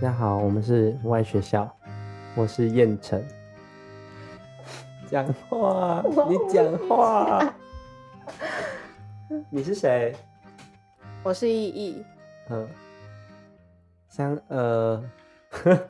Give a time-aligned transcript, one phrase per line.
[0.00, 1.70] 家好，我们是外学校，
[2.34, 3.22] 我是燕城。
[5.06, 7.54] 讲话，你讲话。
[9.50, 10.16] 你是谁？
[11.22, 12.02] 我是意义。
[12.48, 12.66] 嗯，
[14.08, 15.04] 像呃，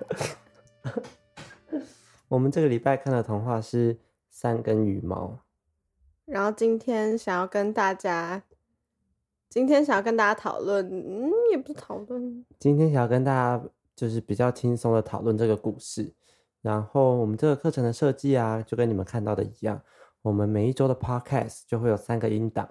[2.27, 3.95] 我们这个礼拜看的童话是
[4.29, 5.27] 《三根羽毛》。
[6.25, 8.43] 然后今天想要跟大家，
[9.49, 13.63] 今天想要跟大家讨论，嗯，也不是讨论，今天想要跟大家
[14.01, 16.11] 就是比较轻松的讨论这个故事。
[16.63, 19.79] 然后我们这个课程的设计啊，就跟你们看到的一样，
[20.23, 22.67] 我们每一周的 podcast 就会有三个音档，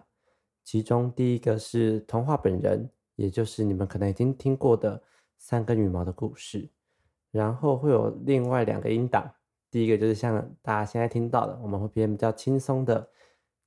[0.63, 4.99] 其中第一个是童话本人，也就是你们可能已经听过的
[5.37, 6.67] 三根羽毛的故事，
[7.29, 9.31] 然后会有另外两个音档，
[9.69, 13.07] 第一个就是像大家现在听到的，我们会变比较轻松的。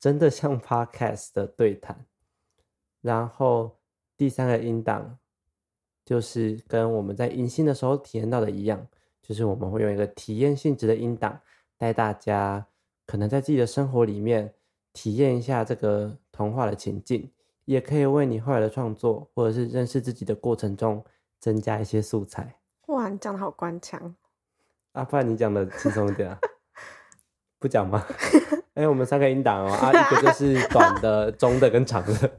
[0.01, 2.05] 真的像 podcast 的对谈，
[3.01, 3.79] 然后
[4.17, 5.17] 第三个音档
[6.13, 8.87] 就是跟我们在迎新的时候体验到的一样，
[9.23, 11.41] 就是我们会用一个体验性质的音档
[11.79, 12.67] 带大家，
[13.07, 14.53] 可能在自己的生活里面
[14.93, 17.31] 体验一下这个童话的情境，
[17.65, 21.03] 也可以为你后来的创作或者是认识自己的过程中
[21.41, 22.57] 增加一些素材。
[22.89, 24.15] 哇，你讲的好官腔，
[24.93, 26.39] 阿不然你讲的轻松一点啊？
[27.59, 28.07] 不讲吗？
[28.75, 32.31] 哎，我们三个音档哦，啊，一个就是短的、 中的跟长的。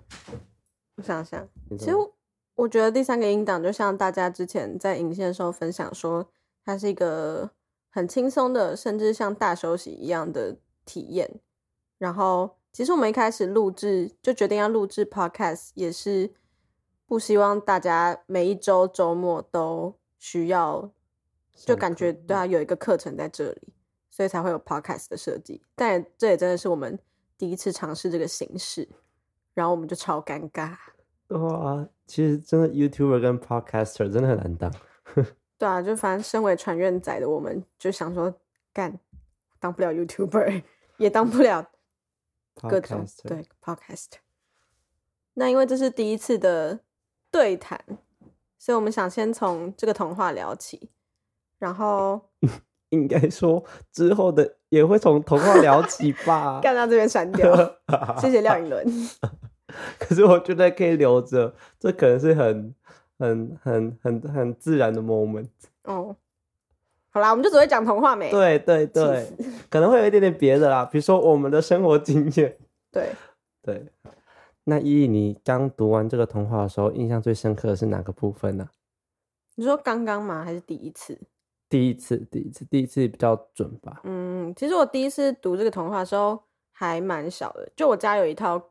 [0.98, 1.96] 我想想，其实
[2.56, 6.30] 我觉得第三个音档就像大家之前在影线的时候分享说，
[6.64, 7.52] 它是一个
[7.90, 11.40] 很轻松的，甚至像大休息一样的体验。
[11.98, 16.34] 然后，其实我们一开始录制就决定要录制 podcast，也是
[17.06, 20.92] 不希望大家每一周周末都需要，
[21.56, 23.74] 就感觉对啊，有一个课程在这里。
[24.16, 27.00] 所以才会有 podcast 的设计，但这也真的是我们
[27.36, 28.88] 第一次尝试这个形式，
[29.56, 30.78] 然后我们就超尴尬。
[31.30, 34.72] 哇，其实真的 YouTuber 跟 Podcaster 真的很难当。
[35.58, 38.34] 对啊，就反正身为传院仔的我们，就想说
[38.74, 39.00] 干
[39.60, 40.64] 当不了 YouTuber，
[40.98, 41.70] 也当不了
[42.62, 44.18] 各种对 Podcaster。
[45.36, 46.82] 那因为这是第一次的
[47.32, 47.80] 对谈，
[48.58, 50.92] 所以我们想先从这个童话聊起，
[51.60, 52.30] 然后。
[52.90, 56.60] 应该说之后的也会从童话聊起吧。
[56.62, 57.52] 干到这边删掉，
[58.22, 58.86] 谢谢廖颖伦。
[60.00, 62.76] 可是我觉得可以留着，这可能是很、
[63.18, 65.50] 很、很、很、很自然的 moment。
[65.84, 66.16] 哦，
[67.10, 68.32] 好啦，我们就只会讲童话没？
[68.32, 69.28] 对对对，
[69.70, 72.58] 可能会有一点点别的啦，比如说我们的生活经验。
[72.92, 73.10] 对
[73.62, 73.86] 对，
[74.66, 78.70] 那依依，你刚读完这个童话的时候，印象最深刻的是哪个部分呢？
[79.56, 80.44] 你说刚刚吗？
[80.44, 81.20] 还是第一次？
[81.70, 84.02] 第一次，第一次，第一次比较准吧。
[84.04, 86.40] 嗯，其实我第一次读这个童话的时候
[86.72, 88.62] 还蛮小的，就我家有一套，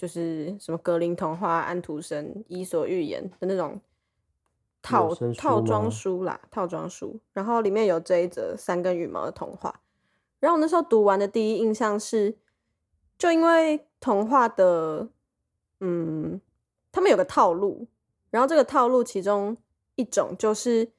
[0.00, 3.78] 就是什么格林童话、安徒生、伊索寓言的那种
[4.80, 7.20] 套套装书啦，套装书。
[7.34, 9.82] 然后里面有这一则三根羽毛的童话。
[10.38, 12.38] 然后我那时候读完的第一印象是，
[13.18, 15.10] 就因为童话的，
[15.80, 16.40] 嗯，
[16.90, 17.86] 他们有个套路，
[18.30, 19.56] 然后这个套路其中
[19.96, 20.92] 一种就是。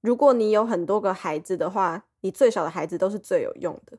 [0.00, 3.98] 如果你有很多个孩子的话，你最小的孩子都是最有用的。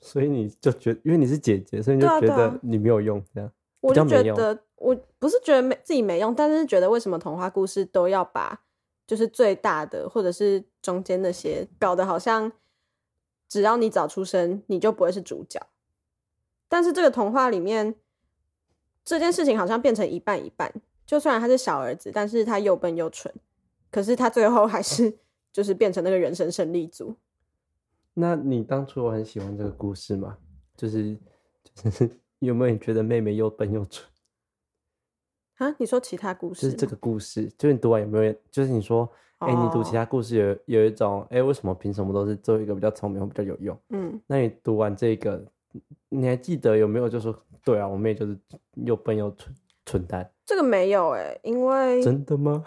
[0.00, 3.50] 所以你就觉，因为你是姐姐，所以你就觉得你没有用，这样。
[3.80, 8.62] 我就觉得，我不是觉得没自己没用，但是觉得为什么童话故事都要把
[9.06, 12.50] 就是最大的或者是中间那些搞得好像
[13.48, 15.60] 只要你早出生你就不会是主角。
[16.68, 17.94] 但是这个童话里面
[19.04, 20.72] 这件事情好像变成一半一半，
[21.06, 23.32] 就虽然他是小儿子，但是他又笨又蠢。
[23.90, 25.16] 可是他最后还是
[25.52, 27.16] 就是变成那个人生胜利组。
[28.18, 30.38] 那你当初我很喜欢这个故事吗？
[30.74, 31.14] 就是
[31.74, 34.08] 就是有没有觉得妹妹又笨又蠢？
[35.58, 35.74] 啊？
[35.78, 36.62] 你说其他故事？
[36.62, 38.34] 就是这个故事，就是你读完有没有？
[38.50, 39.06] 就是你说，
[39.38, 43.78] 哎，你读其他故事有有一种，哎，为什么凭什么都是做一个比较聪明或比较有用？
[43.90, 45.44] 嗯，那你读完这个，
[46.08, 47.08] 你还记得有没有？
[47.08, 48.38] 就说对啊，我妹就是
[48.74, 49.54] 又笨又蠢。
[49.88, 52.64] 蠢蛋，这个没有哎，因为真的吗？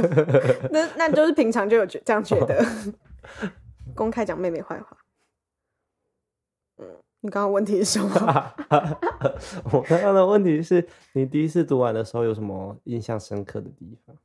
[0.72, 2.64] 那那就是平常就有觉这样觉得，
[3.94, 4.96] 公开讲妹妹坏话。
[6.78, 6.86] 嗯，
[7.20, 8.54] 你刚刚问题是什么？
[9.72, 14.16] 我刚刚的问题是你第一次读完的时候有什么印象深刻的地方，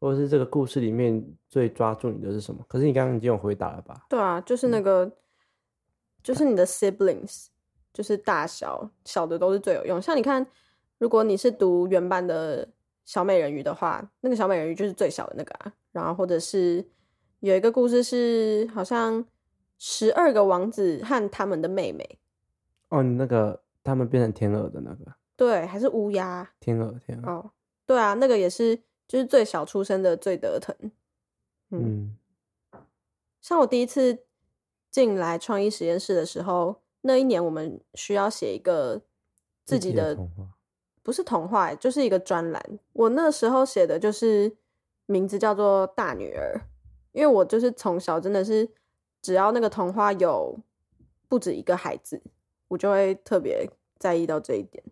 [0.00, 2.64] 或者是这个故事里面最抓住你的是什么？
[2.68, 4.06] 可是你刚刚已经有回答了吧？
[4.08, 5.10] 对啊，就是那个，
[6.22, 7.46] 就是你的 siblings，
[7.92, 10.46] 就是大小小的都是最有用，像你看。
[10.98, 12.66] 如果你是读原版的
[13.04, 15.70] 小美人鱼的话，那个小美人鱼就是最小的那个啊。
[15.92, 16.82] 然后或者是
[17.40, 19.24] 有一个故事是好像
[19.78, 22.18] 十二个王子和他们的妹妹。
[22.88, 25.12] 哦，你那个他们变成天鹅的那个？
[25.36, 26.50] 对，还是乌鸦？
[26.60, 27.30] 天鹅，天鹅。
[27.30, 27.50] 哦，
[27.84, 30.74] 对啊，那个也是就是最小出生的最得疼。
[31.70, 32.16] 嗯，
[33.40, 34.24] 像我第一次
[34.90, 39.02] 进来创意实验室的时候，那一年我们需要写一个
[39.64, 40.16] 自己的，
[41.02, 42.78] 不是童话，就是一个专栏。
[42.92, 44.56] 我那时候写的就是
[45.06, 46.62] 名字叫做大女儿，
[47.16, 48.68] 因为我就是从小真的是
[49.22, 50.54] 只要那个童话有
[51.28, 52.20] 不止一个孩子，
[52.68, 53.66] 我就会特别
[53.98, 54.84] 在意到这一点。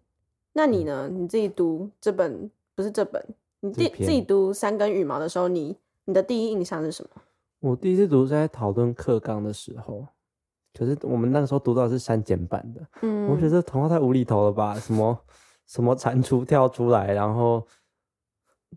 [0.54, 1.06] 那你呢？
[1.12, 3.22] 你自己读这本不是这本，
[3.60, 5.76] 你自自己读三根羽毛的时候，你
[6.06, 7.20] 你的第一印象是什么？
[7.60, 10.06] 我第一次读是在讨论课纲的时候，
[10.72, 14.74] 可是我们那个时候读到的是删减版的，嗯，我觉得童话太无厘头了吧？
[14.80, 15.18] 什么
[15.66, 17.66] 什么蟾蜍跳出来，然后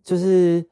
[0.03, 0.65] 就是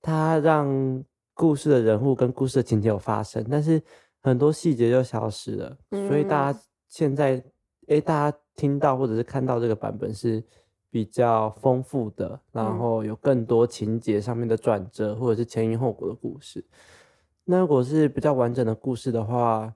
[0.00, 1.04] 他让
[1.38, 3.80] 故事的人物跟故事的情节有发生，但是
[4.20, 7.40] 很多细节就消失了，所以大家现在
[7.86, 8.36] 哎，大家。
[8.58, 10.42] 听到或者是看到这个版本是
[10.90, 16.64] 比较丰富的，然后有更多情节上面的转折，或者是前因后果的故事。
[17.44, 19.72] 那如果是比较完整的故事的话，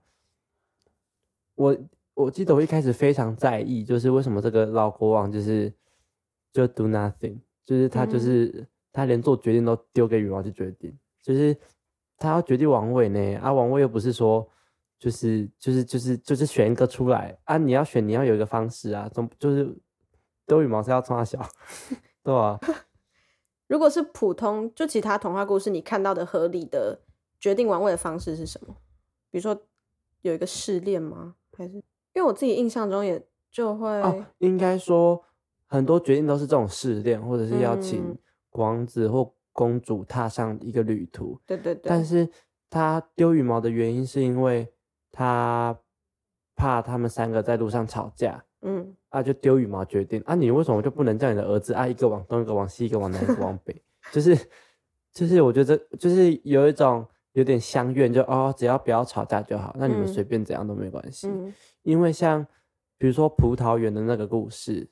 [1.54, 1.78] 我
[2.14, 5.72] 我记得我一开始非常在意，就是为什么这个老国王就是
[6.52, 10.92] 就 do nothing，就是他就是他连做决定都丢给羽毛去决定，
[11.22, 11.56] 就是
[12.18, 14.46] 他要决定王位呢，啊王位又不是说。
[14.98, 17.58] 就是就是就是就是选一个出来啊！
[17.58, 19.76] 你要选，你要有一个方式啊，总就是
[20.46, 21.44] 丢羽毛是要冲他小，
[22.22, 22.56] 对吧？
[23.66, 27.00] 如果是普通，就其他童话故事，你看到的合理的
[27.40, 28.76] 决定王位的方式是什么？
[29.28, 29.60] 比如说
[30.20, 31.34] 有一个试炼吗？
[31.58, 31.82] 还是因
[32.14, 33.20] 为我自己印象中也
[33.50, 35.20] 就会哦，应该说
[35.66, 38.16] 很多决定都是这种试炼，或者是邀请
[38.52, 41.40] 王子或公主踏上一个旅途。
[41.46, 41.82] 对对对。
[41.84, 42.28] 但是
[42.68, 44.72] 她丢羽毛的原因是因为。
[45.14, 45.78] 她
[46.56, 54.34] 怕他们三个在路上吵架，嗯，啊，就丢羽毛决定啊，你为什么就不能叫你的儿子啊，一个往东，一个往西，一个往南，一个往北，就是
[55.12, 61.30] 就是，我觉得就是有一种有点相怨，就哦，只要不要吵架就好，那你们随便怎样都没关系。
[61.82, 62.46] 因为像
[62.96, 64.88] 比如说葡萄园的那个故事，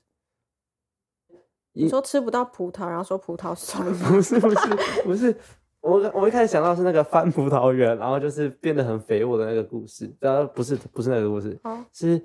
[1.73, 5.37] 你说吃不到葡萄，然后说葡萄酸， 不是不是不是。
[5.81, 11.59] 我我一开始想到是那个翻葡萄园，然后就是变得很肥沃的那个故事，然后不是不是那个故事，
[11.91, 12.23] 是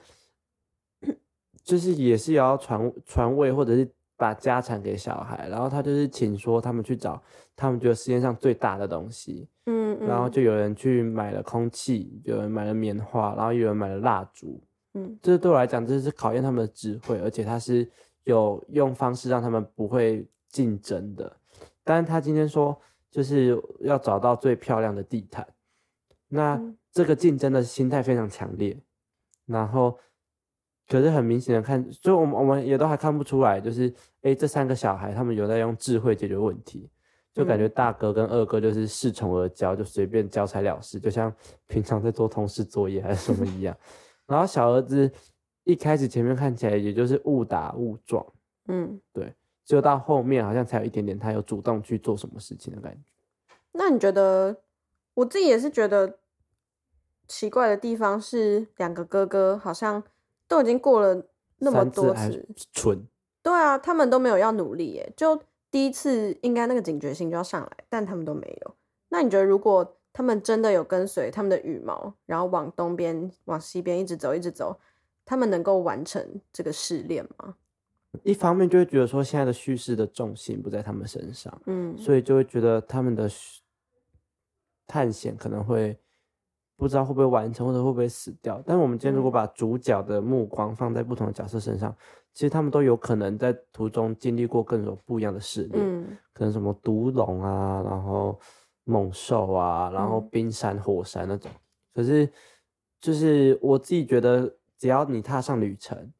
[1.64, 7.24] 就是也是要传传位或者是把家产给小孩，然后他就是请说他们去找
[7.56, 14.62] 他们觉得世界上最大的东西，嗯，然后就有人去买了空气，有人买了棉花，然后有人买了蜡烛，
[14.96, 17.90] 嗯，这对我来讲这是考验他们的智慧，而且他是
[18.26, 21.36] 有用方式让他们不会竞争的，
[21.84, 22.80] 但是他今天说。
[23.12, 25.48] 就是要找到最漂亮的地毯，
[26.28, 26.62] 那
[26.92, 28.78] 这个竞争的心态非常强烈，
[29.46, 29.98] 然后
[30.90, 33.94] 可是很明显的看，所以我们我们也都还看不出来，就是
[34.24, 36.90] 哎这三个小孩他们有在用智慧解决问题，
[37.32, 41.34] 就感觉大哥跟二哥就是恃宠而骄，就随便交差了事，就像
[41.68, 43.74] 平常在做同事作业还是什么一样，
[44.28, 45.10] 然后小儿子
[45.66, 48.26] 一开始前面看起来也就是误打误撞，
[48.68, 49.36] 嗯，对。
[49.66, 53.00] 就到后面好像才有一点点，他有主动去做什么事情的感觉。
[53.72, 54.56] 那你觉得，
[55.16, 56.20] 我自己也是觉得
[57.28, 60.04] 奇怪的地方是，两个哥哥好像
[60.48, 61.26] 都已经过了
[61.58, 63.08] 那么多次，蠢。
[63.42, 65.12] 对啊，他们都没有要努力耶。
[65.18, 65.42] 就
[65.72, 68.76] 第一次应该那个警觉性就要上来，但他们都没有。
[69.10, 74.80] 那你觉得，如果他们真的有跟随他们的羽毛，然后往东边、往西边一直走、一直走，
[75.26, 77.56] 他们能够完成这个试炼吗？
[78.24, 83.30] 一方面就会觉得说现在的叙事的重心不在他们身上，嗯，所以就会觉得他们的
[84.88, 85.98] 探险可能会
[86.78, 88.64] 不知道会不会完成，或者会不会死掉。
[88.66, 91.94] 但我们今天如果把主角的目光放在不同的角色身上，
[92.34, 98.40] 其实他们都有可能在途中经历过各种不一样的试炼，嗯，可能什么毒龙啊，然后
[98.84, 101.52] 猛兽啊，然后冰山火山那种。
[101.94, 102.30] 可是
[103.02, 104.54] 就是我自己觉得，
[104.86, 106.14] 只要你踏上旅程。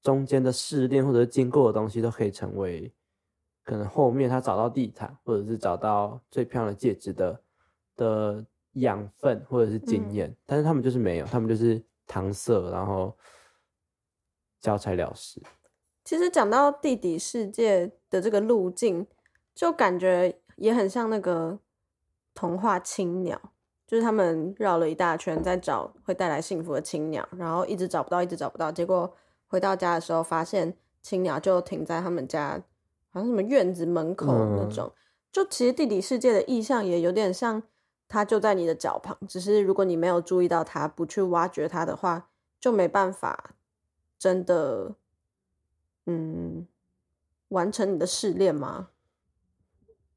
[0.00, 2.94] 中间的试炼或者是经过的东西都可以成为
[3.64, 7.42] 可能后面他找到地毯或者是找到最漂亮的戒指的
[7.96, 13.16] 的养分或者是经验，但是他们就是没有，他们就是搪塞，然后
[14.60, 15.42] 交差了事。
[16.04, 19.04] 其实讲到地底世界的这个路径，
[19.56, 21.58] 就感觉也很像那个
[22.32, 23.52] 童话青鸟，
[23.86, 29.14] 就是他们绕了一大圈在找会带来幸福的青鸟，然后一直找不到，一直找不到，结果。
[29.48, 32.60] 回到家的时候，发现青鸟就停在他们家，
[33.10, 34.26] 好像什么院子门口
[34.56, 34.92] 那种。
[35.30, 37.62] 就其实地底世界的意象也有点像，
[38.08, 42.28] 它就在你的脚旁，只是如果你没有注意到它，不去挖掘它的话，
[42.58, 43.54] 就没办法
[44.18, 44.96] 真的，
[46.06, 46.66] 嗯，
[47.50, 48.88] 完成你的试炼吗？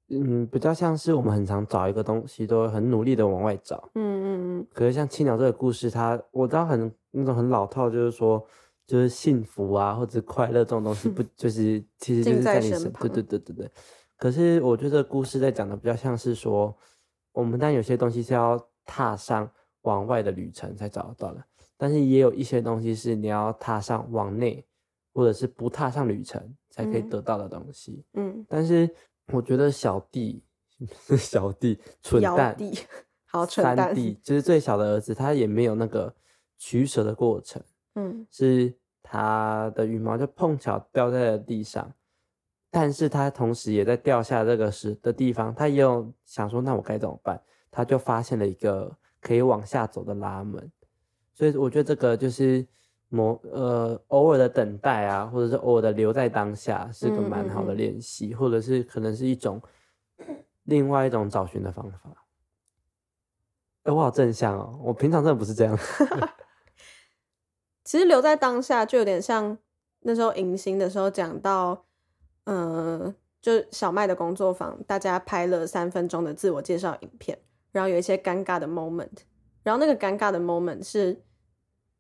[0.09, 3.89] 嗯，比较像是我们很常找一个东西，都很努力的往外找。
[3.95, 4.67] 嗯嗯嗯。
[4.73, 8.43] 可是像青鸟这个故事，它我知道很那种很老套，就是说，
[8.87, 13.71] 就是幸福啊或者快乐这种东西， 不就是其实就是在你身对对对对对。
[14.17, 16.75] 可是我觉得故事在讲的比较像是说，
[17.31, 19.49] 我们但有些东西是要踏上
[19.83, 21.43] 往外的旅程才找得到的，
[21.77, 24.65] 但是也有一些东西是你要踏上往内，
[25.13, 28.03] 或者是不踏上旅程才可以得到的东西。
[28.15, 28.45] 嗯。
[28.49, 28.89] 但是
[29.31, 30.43] 我觉得小弟
[31.17, 32.57] 小弟蠢蛋，
[33.25, 36.13] 好蠢蛋， 弟就是最小的儿子，他也没有那个
[36.57, 37.62] 取舍的过程。
[37.95, 38.25] 嗯。
[38.31, 41.93] 是他的羽毛就碰巧掉在了地上。
[42.71, 47.41] 但是他同时也在掉下这个时的地方，他也有想说，那我该怎么办？
[47.71, 50.71] 他就发现了一个可以往下走的拉门，
[51.33, 52.63] 所以我觉得这个就是
[53.09, 59.61] 某呃偶尔的等待啊，或者是偶尔的留在当下，是个蛮好的练习，或者是可能是一种
[60.63, 61.99] 另外一种找寻的方法。
[63.83, 65.77] 哎，我好正向哦，我平常真的不是这样。
[67.83, 69.57] 其实留在当下就有点像
[70.01, 71.85] 那时候迎新的时候讲到。
[72.45, 77.37] 嗯，就小麦的工作坊，大家拍了三分钟的自我介绍影片，
[77.71, 79.19] 然后有一些尴尬的 moment，
[79.61, 81.21] 然后那个尴尬的 moment 是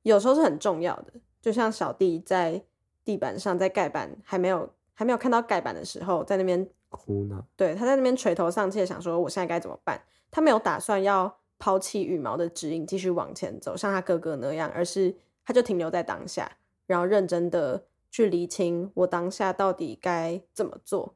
[0.03, 2.63] 有时候是很重要的，就像小弟在
[3.03, 10.01] 地板上在盖板还没有还没有看到盖板的时候，在那边哭呢，对，他在那边垂头丧气的想说我现在该怎么办？
[10.31, 15.15] 他没有打算要抛弃羽毛的指引，继续往前走，像他哥哥那样，而是
[15.45, 16.51] 他就停留在当下，
[16.85, 17.85] 然后认真的。
[18.11, 21.13] 去厘清我当下到底该怎么做，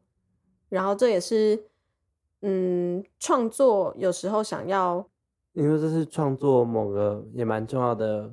[0.69, 1.65] 然后这也是，
[2.41, 5.09] 嗯，创作有时候想要，
[5.53, 8.31] 因为这是创作某个也蛮重要的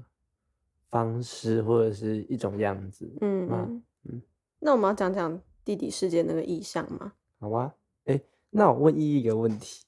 [0.91, 4.23] 方式或者是一种样子，嗯嗯嗯。
[4.59, 7.13] 那我们要讲讲地底世界那个意象吗？
[7.39, 8.21] 好啊，哎，
[8.51, 9.85] 那我问依依一个问题，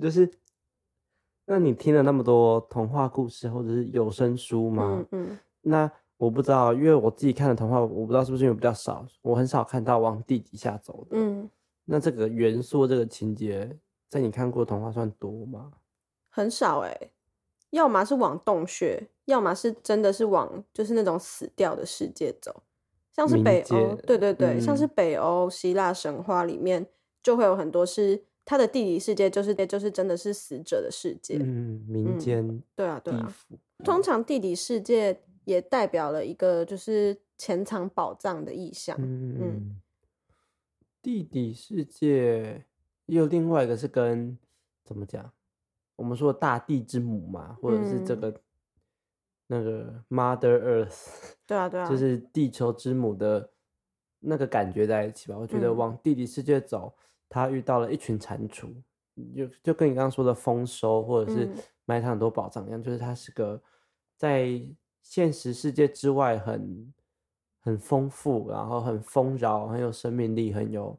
[0.00, 0.30] 就是，
[1.44, 5.06] 那你听了那么多童话故事或者是有声书吗？
[5.12, 5.90] 嗯嗯，那。
[6.20, 11.16] 我不知道，因为我自己看的童话，我不知道是不是因为比较少，我很少看到往地底下走的。
[11.16, 11.48] 嗯，
[11.86, 13.74] 那这个元素、这个情节，
[14.06, 15.72] 在你看过童话算多吗？
[16.28, 16.94] 很少哎，
[17.70, 22.62] 要么是往洞穴，要么是真的是往就是那种死掉的世界走，
[23.14, 26.86] 像是北欧，对对对，像是北欧希腊神话里面
[27.22, 31.38] 就会有很多是它的地理世界，就是就是真的是死者的世界。
[31.40, 33.32] 嗯，民间对啊对啊，
[33.84, 35.22] 通常地底世界。
[35.44, 38.94] 也代表了一个就是潜藏宝藏的意象。
[39.00, 39.80] 嗯嗯，
[41.02, 42.64] 地底世界
[43.06, 44.38] 也有另外一个是跟
[44.84, 45.32] 怎么讲？
[45.96, 48.32] 我们说大地之母嘛，或者是这个
[49.50, 53.50] 那个 Mother Earth，对啊对啊，就是地球之母的
[54.20, 55.36] 那个感觉在一起吧。
[55.36, 56.94] 我觉得往地底世界走，
[57.28, 58.72] 他遇到了一群蟾蜍，
[59.34, 61.50] 就就跟你刚刚说的丰收或者是
[61.84, 63.60] 埋藏很多宝藏一样，就是它是个
[64.16, 64.62] 在。
[65.02, 66.92] 现实世界之外很
[67.58, 70.96] 很丰富，然后很丰饶，很有生命力，很有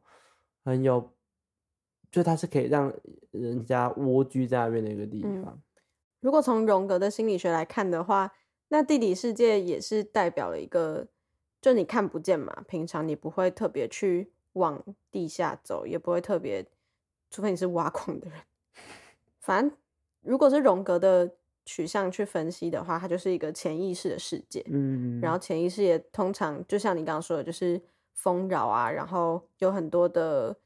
[0.64, 1.08] 很有，
[2.10, 2.92] 就它是可以让
[3.30, 5.62] 人家蜗居在那边的一个地方。
[6.18, 8.30] 如果从荣格的心理学来看的话，
[8.72, 11.06] 那地底世界也是代表了一个，
[11.60, 16.66] 就你看不见嘛，平常你不会特别去往地下走，也不会特别，
[17.30, 18.38] 除非你是挖矿的人。
[19.40, 19.76] 反正
[20.22, 21.34] 如果是荣格的。
[21.64, 24.66] 取向去分析的话，它就是一个潜意识的世界。
[24.68, 27.80] 嗯，然后潜意识也通常就像你刚刚说的，就是
[28.14, 30.56] 丰饶啊，然后有很多的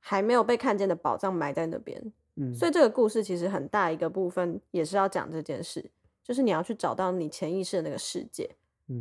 [0.00, 2.12] 还没有被看见的宝藏埋在那边。
[2.34, 5.90] 嗯，所以这个故事其实很大一个部分也是要讲这件事，
[6.24, 8.56] 就是你要去找到你潜意识的那个世界，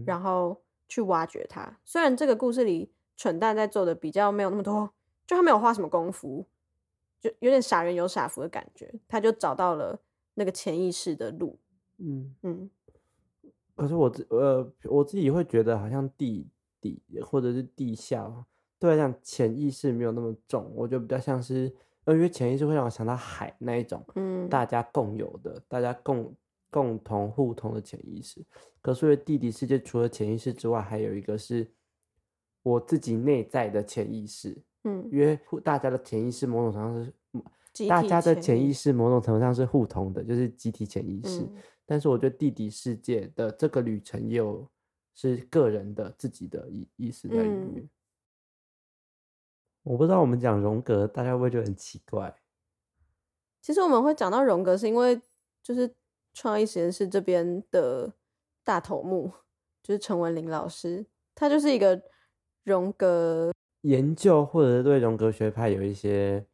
[0.06, 1.80] 然后去挖掘它。
[1.84, 4.94] 虽然这个故事里蠢蛋在做的比较没有那么多，
[5.26, 6.46] 就他没有花什么功夫，
[7.20, 10.00] 就有点傻人有傻福的感觉，他就找到了。
[10.36, 11.60] 那个潜意识的路，
[12.00, 12.68] 嗯嗯，
[13.76, 16.48] 可是我自呃我自己会觉得好像地
[16.82, 18.44] 底或者是地下，
[18.80, 21.72] 对来讲潜意识没有那么重，我觉得比较像是，
[22.08, 26.34] 因为潜意识会让我想到海那一种，嗯，大家共有的，大家共
[26.74, 28.44] 共同互通的潜意识。
[28.82, 31.72] 可是地底世界除了潜意识之外，还有一个是
[32.64, 37.14] 我自己内在的潜意识，嗯，因为大家的潜意识某种程度上是。
[37.90, 41.44] 大家的潜意识某种程度上是互通的，就是集体潜意识。
[41.88, 44.70] 但是我觉得地底世界的这个旅程也有
[45.16, 47.90] 是个人的自己的意意识在里面。
[49.82, 52.36] 我不知道我们讲荣格，大家会不会觉得很奇怪？
[53.60, 55.20] 其实我们会讲到荣格，是因为
[55.64, 55.92] 就是
[56.34, 58.14] 创意实验室这边的
[58.64, 59.32] 大头目
[59.82, 62.02] 就是陈文林老师，他就是一个
[62.64, 66.46] 荣格研究或者是对荣格学派有一些。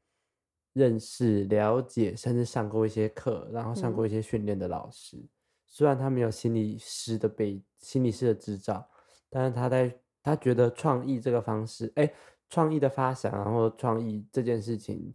[0.73, 5.17] 认识、了解，甚至上过一些课，然后上过一些训练的老师。
[5.65, 8.87] 虽然他没有心理师的背心理师的执照，
[9.29, 12.13] 但是他在他觉得创意这个方式，哎，
[12.49, 15.13] 创意的发想，然后创意这件事情，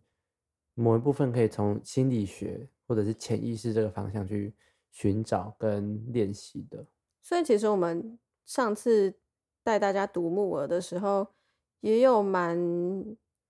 [0.74, 4.54] 某一部分可以从心理学或者是潜意识这个方向去
[4.90, 6.84] 寻找跟练习的。
[7.22, 9.14] 所以其实我们上次
[9.62, 11.26] 带大家读木耳的时候，
[11.80, 12.58] 也有蛮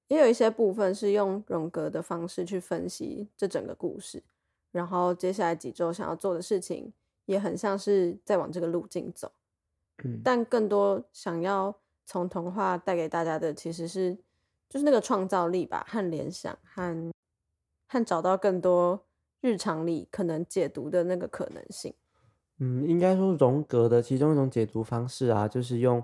[0.08, 4.22] 也有一些部分是用荣格的方式去分析这整个故事，
[4.70, 6.92] 然后接下来几周想要做的事情，
[7.26, 9.32] 也很像是在往这个路径走。
[10.04, 11.74] 嗯，但更多想要
[12.04, 14.16] 从童话带给大家的，其实是
[14.68, 17.12] 就是那个创造力吧，和联想，和
[17.88, 19.04] 和找到更多
[19.44, 21.92] 日常里可能解读的那个可能性。
[22.60, 26.02] 嗯，应该说荣格的其中一种解读方式啊，就是用，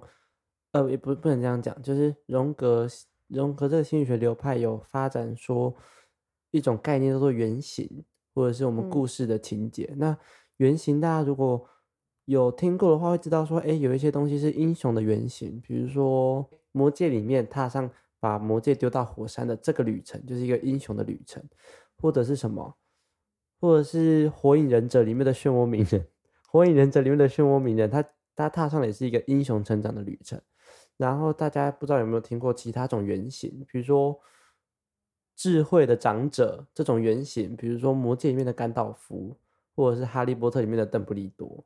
[0.73, 2.87] 呃，也不不能这样讲，就是荣格
[3.29, 5.75] 荣格这个心理学流派有发展说
[6.51, 8.05] 一种概念叫做原型，
[8.35, 9.95] 或者是我们故事的情节。
[9.97, 10.15] 那
[10.59, 11.67] 原型大家如果
[12.27, 21.43] 有听过的话，会知道说，哎，有一些东西是英雄的原型，比如说魔戒里面踏上把魔戒丢到火山的这个旅程，就是一个英雄的旅程，
[21.97, 22.77] 或者是什么，
[23.61, 26.07] 或者是火影忍者里面的漩涡鸣人。
[26.49, 30.41] 火影忍者里面的漩涡鸣人，他他踏上的也是一个英雄成长的旅程。
[30.97, 34.19] 然后大家不知道有没有听过其他种原型，比如说
[35.37, 39.37] 智慧的长者这种原型，比如说魔戒里面的甘道夫，
[39.75, 41.65] 或者是哈利波特里面的邓布利多。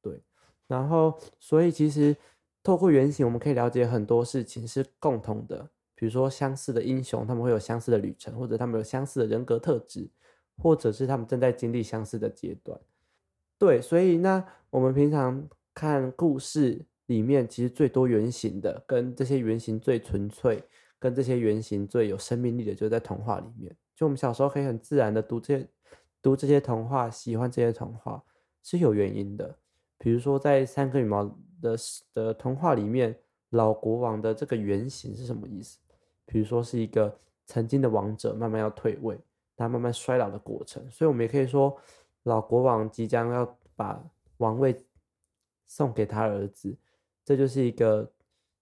[0.00, 0.20] 对，
[0.66, 2.16] 然后所以其实
[2.62, 10.10] 透过原型，我们可以了解很多事情是共同的，比如说相似的英雄，他们会有相似的旅程，或者他们有相似的人格特质，
[10.62, 12.78] 或者是他们正在经历相似的阶段。
[13.58, 20.62] 对，所以那我们平常看故事里面，其实最多原型的，跟这些原型最纯粹，
[20.98, 23.76] 跟这些原型最有生命力的，就在童话里面。
[23.96, 25.68] 就我们小时候可以很自然的读这些，
[26.22, 28.22] 读这些童话，喜欢这些童话，
[28.62, 29.56] 是有原因的。
[29.98, 31.24] 比如说在三个羽毛
[31.60, 31.76] 的
[32.14, 33.16] 的童话里面，
[33.50, 35.78] 老国王的这个原型是什么意思？
[36.24, 39.18] 比如说是一个曾经的王者，慢慢要退位，
[39.56, 40.88] 他慢慢衰老的过程。
[40.90, 41.78] 所以我们也可以说。
[42.24, 44.00] 老国王即将要把
[44.36, 44.80] 王位
[45.66, 46.72] 送给他儿子，
[47.24, 48.08] 这就是一个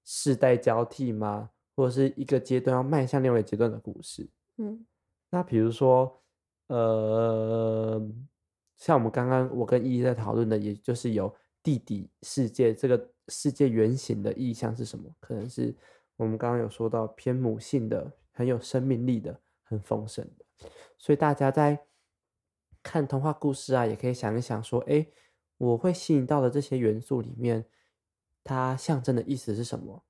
[0.02, 1.50] 世代交替吗？
[1.76, 4.26] 或者是一个阶段要迈向另外一个阶段的故事？
[4.56, 4.86] 嗯，
[5.28, 6.22] 那比如说，
[6.68, 8.02] 呃，
[8.78, 11.30] 像我们刚刚我跟依依在讨论的，也就是有
[11.62, 15.04] 地底世界这个世界原型的意象是什么？
[15.20, 15.76] 可能是
[16.16, 20.39] 我们刚刚有说到偏母性的、很有生命力的、很丰盛的，
[21.00, 21.86] 所以大家在。
[22.82, 25.06] 看童话故事啊，也可以想一想，说，哎，
[25.58, 27.66] 我会吸引到的这些元素里面，
[28.42, 30.02] 它象征的意思是什么？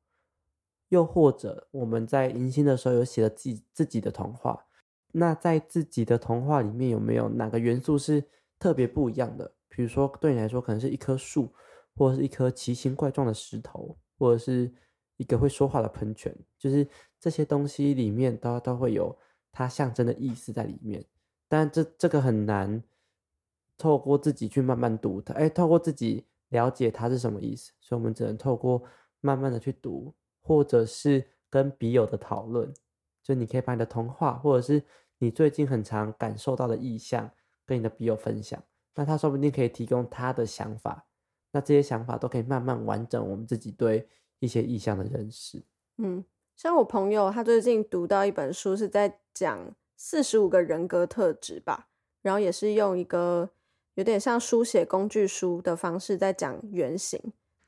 [0.91, 4.67] 又或者我们在迎新的时候有写了自己自己的童话，
[5.11, 8.23] 那在自己的童话里面有没有哪个元素是
[8.57, 9.53] 特别不一样的？
[9.69, 11.53] 比如说对你来说，可能是一棵树，
[11.97, 14.73] 或者是一颗奇形怪状的石头，或者是
[15.17, 16.87] 一个会说话的喷泉，就是
[17.19, 19.19] 这些东西里面都都会有
[19.53, 21.05] 它象征的意思在里面。
[21.49, 22.83] 但这这个很难
[23.77, 28.83] 透过自己去慢慢读它，哎，透过自己了解它是什么意思，所以我们只能透过
[29.21, 32.73] 慢慢的去读，或者是跟笔友的讨论，
[33.23, 34.85] 就你可以把你的童话，或者是
[35.19, 37.31] 你最近很常感受到的意象，
[37.67, 38.63] 跟你的笔友分享，
[38.95, 41.07] 那他说不定可以提供他的想法，
[41.51, 44.09] 那这些想法都可以慢慢完整我们自己对
[44.39, 45.63] 一些意象的认识。
[45.99, 46.25] 嗯，
[46.63, 49.75] 像我朋友他最近读到一本书，是在讲。
[49.97, 51.89] 四十五个人格特质吧，
[52.21, 53.49] 然后也是用一个
[53.95, 57.19] 有点像书写工具书的方式在讲原型，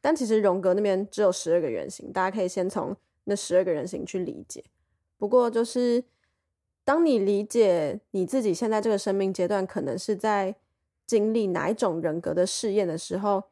[0.03, 4.63] 但其实荣格那边只有十二个原型，大家可以先从那十二个人型去理解。
[5.17, 6.05] 不过就是
[6.85, 10.55] 当你理解你自己现在这个生命阶段可能是在
[11.07, 13.45] 经历哪一种人格的试验的时候，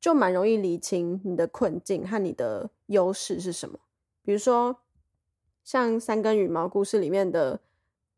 [0.00, 3.80] 就蛮容易理清你的困境和你的优势是什么。
[4.24, 4.80] 比如说
[5.64, 7.58] 像三根羽毛故事里面的。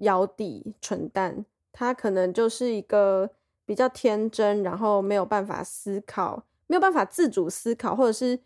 [0.00, 3.30] 妖帝蠢蛋，他可能就是一个
[3.64, 8.38] 比较天真，然后没有办法思考，没有办法自主思考，或者是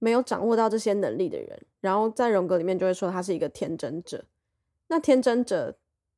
[0.00, 1.62] 没有掌握到这些能力的人。
[1.80, 4.24] 然后在荣格里面就会说他是一个天真者。
[4.88, 5.76] 那天真者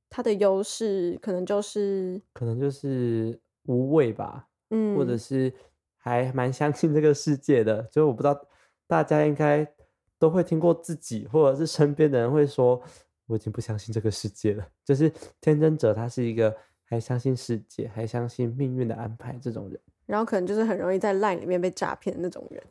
[0.08, 5.52] 他的优势可能就是可能就是无畏吧，嗯，或者是
[5.98, 7.82] 还蛮相信这个世界的。
[7.92, 8.46] 就我不知道
[8.86, 9.70] 大家应该
[10.18, 12.82] 都会听过自己或者是身边的人会说。
[13.30, 14.66] 我已经不相信这个世界了。
[14.82, 19.78] 就是天真者，他是一个还相信世界、还相信命运的安排这种人。
[20.06, 22.62] 然后可能就是很容易在 line 里面被诈骗的那种人。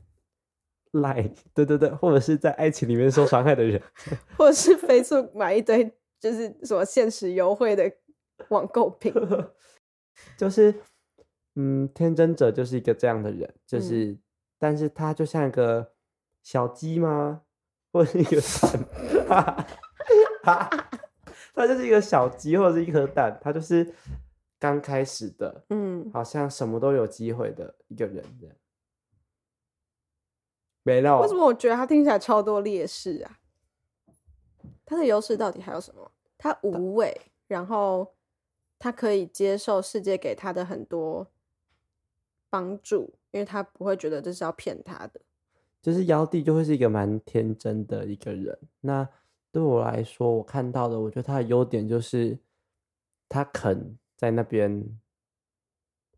[0.93, 3.79] line， 对对对，或者是在爱情里面受伤害的人，
[4.35, 7.93] 或者是飞速买一堆就是什么限时优惠的
[8.49, 9.13] 网购品。
[10.35, 10.73] 就是，
[11.53, 14.17] 嗯，天真者就是一个这样的人，就是，
[14.57, 15.91] 但是他就像一个
[16.47, 17.41] 小鸡吗？
[17.91, 18.39] 或者是一个
[19.27, 19.67] 蛋，
[21.53, 23.93] 他就是一个小鸡或者是一颗蛋，它就是
[24.57, 28.55] 刚开始的，嗯，好像什么都有机会的一个人这样。
[30.83, 33.39] 没了，为什么我觉得他听起来超多劣势啊？
[34.85, 36.09] 他的优势到底还有什么？
[36.37, 38.15] 他无畏，然后
[38.79, 41.27] 他可以接受世界给他的很多
[42.49, 45.19] 帮助，因为他不会觉得这是要骗他的。
[45.87, 48.59] 就是妖帝就会是一个蛮天真的一个人。
[48.81, 49.07] 那
[49.53, 52.37] 对我来说，我看到的，我觉得他的优点就是
[53.29, 54.85] 他肯在那边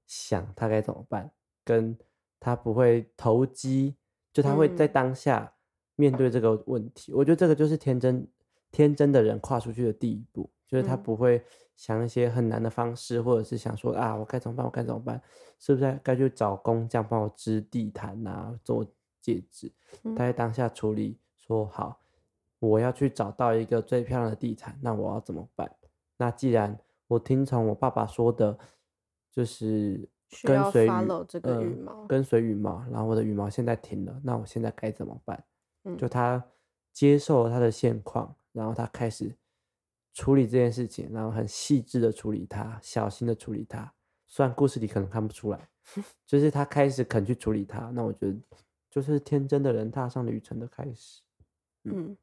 [0.07, 1.29] 想他该怎么办，
[1.63, 1.95] 跟
[2.39, 3.93] 他不会投机，
[4.33, 5.53] 就他会在嗯当下
[5.95, 7.13] 面对这个问题。
[7.13, 8.27] 我觉得这个就是天真
[8.71, 11.43] 天真的人跨出去的第一步，就是他嗯不会
[11.75, 14.65] 想一些很难的方式，或者是想说啊，我该怎么办？
[14.65, 15.21] 我该怎么办？
[15.59, 18.83] 是不是该去找工匠帮我织地毯啊，做
[19.21, 19.71] 戒指？
[20.03, 21.99] 嗯他在当下处理说好，
[22.59, 25.69] 我要去找到一个最漂亮的地毯，那我要怎么办？
[26.17, 28.57] 那既然我听从我爸爸说的，
[29.31, 30.07] 就是
[30.43, 35.43] 跟随羽 follow 这个羽嗯毛跟随羽毛，然后我的羽毛现在停了，那我现在该怎么办？
[35.85, 36.45] 嗯就他
[36.91, 39.35] 接受了他的现况，然后他开始
[40.13, 43.93] 处理这件事情，然后很细致的处理它，小心的处理它。
[44.27, 45.69] 虽然故事里可能看不出来，
[46.27, 48.35] 就是他开始肯去处理它，那我觉得
[48.89, 51.21] 就是天真的人踏上旅程的开始。
[51.83, 52.17] 嗯，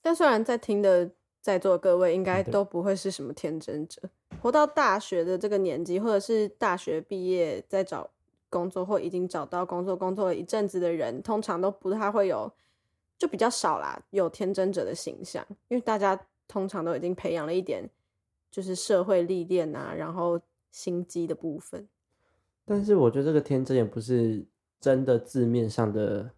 [0.00, 4.00] 但虽然在听的在座各位应该都不会是什么天真者，
[4.40, 8.08] 活到大学的这个年纪，或者是大学毕业在找
[8.48, 12.50] 工作或已经找到工作工作了一阵子的人，通常都不太会有，
[13.18, 17.88] 就比较少啦，有天真者的形象，因为大家通常都已经培养了一点
[18.50, 21.88] 就是社会历练啊，然后心机的部分。
[22.64, 24.44] 但是我觉得这个天真也不是
[24.82, 26.28] 真的字面上的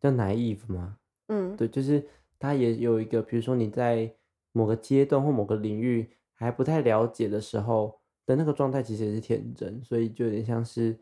[0.00, 0.98] 叫 naive 吗？
[1.28, 2.04] 嗯，对，就是
[2.40, 4.12] 他也有一个，比如说你在
[4.50, 10.98] 某个阶段或某个领域还不太了解的时候的那个状态，其实也是天真，所以就有点像是，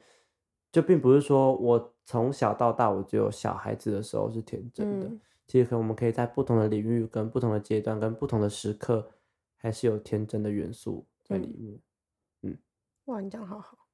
[0.70, 9.08] 就并不是说我从小到大我只有小孩子的时候是天真的，嗯其实可能我们可以在不同的领域、跟不同的阶段、跟不同的时刻，
[9.56, 11.78] 还是有天真的元素在里面。
[12.42, 12.58] 嗯
[13.04, 13.85] 哇，你讲得好好。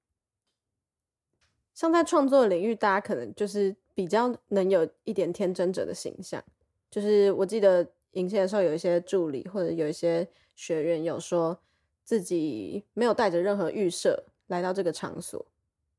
[1.74, 6.42] 像在创作领域，大家可能就是比较能有一点天真者的形象。
[6.90, 11.58] 就是我记得迎新的时候，有一些助理或者有一些学员有说
[12.04, 15.44] 自己没有带着任何预设来到这个场所，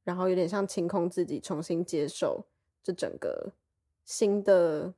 [0.03, 2.45] 然后有点像清空自己，重新接受
[2.83, 3.51] 这整个
[4.05, 4.93] 新的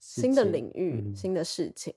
[0.00, 1.94] 新的领域、嗯新的事情。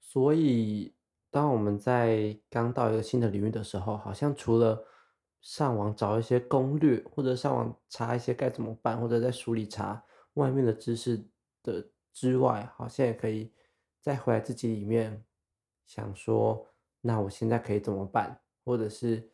[0.00, 0.92] 所以，
[1.30, 4.84] 当我们在刚到一个新的领域的时候，好像除了
[5.40, 11.24] 上网找一些攻略，或者上网查一些该怎么办，或者在书里查外面的知识
[11.62, 13.52] 的之外，好像也可以
[14.00, 15.24] 再回来自己里面
[15.86, 16.66] 想说，
[17.00, 19.30] 那我现在可以怎么办，或者是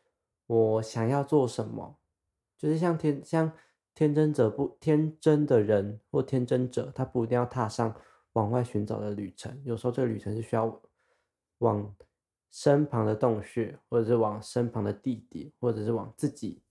[0.47, 1.99] 我想要做什么，
[2.59, 3.53] 就是像天像
[3.95, 7.95] 天真者不天真的人或天真者，他不一定要踏上
[8.33, 10.81] 往外寻找的旅程，有时候这个旅程是需要
[11.59, 11.95] 往
[12.55, 16.63] 身旁的洞穴，或者是往身旁的地点，或者是往自己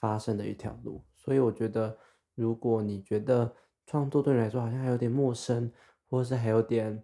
[0.00, 1.04] 发生的一条路。
[1.14, 1.96] 所以我觉得，
[2.34, 3.54] 如果你觉得
[3.86, 5.70] 创作对你来说好像还有点陌生，
[6.10, 7.00] 或者是还有点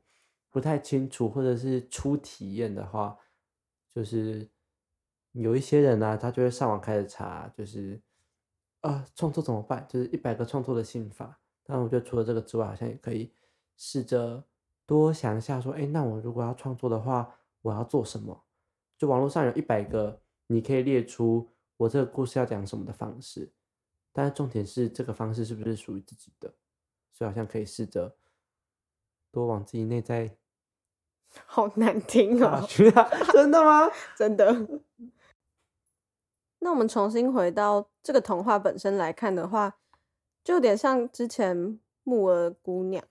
[0.50, 3.16] 不太清楚，或者是初体验的话，
[3.94, 4.50] 就是
[5.30, 8.02] 有一些人呢、他就会上网开始查，就是
[8.80, 9.86] 啊，创作怎么办？
[9.88, 11.38] 就是一百个创作的心法。
[11.62, 13.32] 但我觉得除了这个之外，好像也可以
[13.76, 14.42] 试着
[14.84, 18.44] 多想一下，说，哎，那我如果要创作的话，我要做什么？
[18.98, 23.52] 就网络上有一百个，你可以列出我这个故事要讲什么的方式，
[24.12, 26.54] 但是重点是这个方式是不是属于自己的？
[27.12, 28.16] 所以好像可以试着
[29.30, 30.36] 多往自己内在
[31.46, 32.66] 好难听哦！
[33.32, 33.90] 真的吗？
[34.16, 34.80] 真的。
[36.58, 39.78] 那我们重新回到这个童话本身来看的话，
[40.44, 43.02] 就有点像之前木儿姑娘，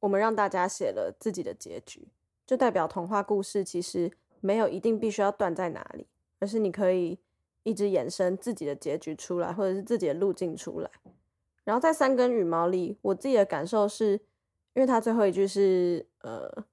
[0.00, 2.08] 我们让大家写了自己的结局，
[2.46, 6.06] 就代表童话故事其实没有一定必须要断在哪里，
[6.38, 7.18] 而是你可以
[7.64, 10.90] 一直衍生自己的结局出来，或者是自己的路径出来。
[11.64, 14.12] 然后在三根羽毛里，我自己的感受是，
[14.74, 16.64] 因为它最后一句是呃，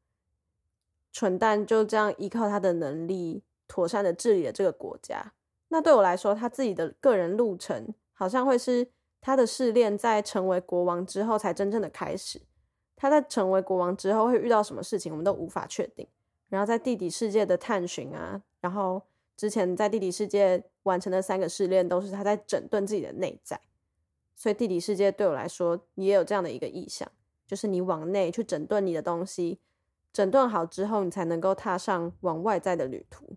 [1.12, 5.34] 蠢蛋就这样依靠他的能力，妥善的治理了这个国家。
[5.70, 8.88] 那对我来说，他自己的个人路程，好像会是
[9.20, 12.44] 他的试炼在成为国王之后才真正的开始。
[13.04, 16.08] 他在成为国王之后会遇到什么事情，我们都无法确定。
[16.48, 19.02] 然后在地底世界的探寻啊，然后
[19.36, 23.60] 之前在地底世界完成的三个试炼，都是他在整顿自己的内在。
[24.38, 27.12] 所以地底世界对我来说也有这样的一个意向，
[27.46, 29.60] 就是你往内去整顿你的东西，
[30.14, 33.36] 整顿好之后，你才能够踏上往外在的旅途。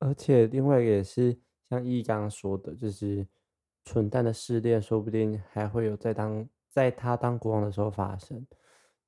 [0.00, 1.38] 而且另外也是
[1.70, 3.26] 像一刚刚说的，就是
[3.86, 8.44] 蠢蛋的试炼，说不定还会有在当在他当国王的时候发生。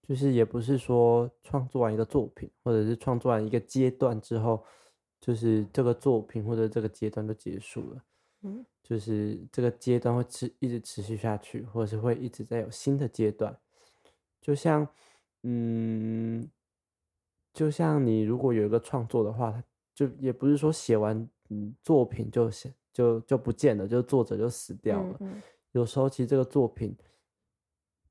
[0.07, 4.63] 就是也不是说创作完一个作品，或者是创作完一个阶段之后，
[5.19, 8.05] 就是这个作品或者这个阶段就结束了。
[8.43, 13.59] 嗯，就是这个阶段会持一直持续下去，或者是会一直在有新的阶段。
[14.43, 14.87] 就像，
[15.45, 16.47] 嗯，
[17.55, 25.19] 就像你如果有一个创作的话，就也不是说写完嗯作品就写就就不见了，就作者就死掉了。
[25.73, 26.95] 有时候其实这个作品。